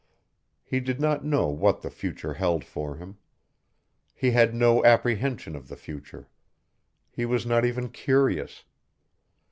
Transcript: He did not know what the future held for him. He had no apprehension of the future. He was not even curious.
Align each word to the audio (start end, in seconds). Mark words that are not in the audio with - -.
He 0.63 0.79
did 0.79 0.99
not 0.99 1.23
know 1.23 1.49
what 1.49 1.83
the 1.83 1.91
future 1.91 2.33
held 2.33 2.65
for 2.65 2.95
him. 2.95 3.19
He 4.15 4.31
had 4.31 4.55
no 4.55 4.83
apprehension 4.83 5.55
of 5.55 5.67
the 5.67 5.77
future. 5.77 6.27
He 7.11 7.23
was 7.23 7.45
not 7.45 7.65
even 7.65 7.87
curious. 7.89 8.63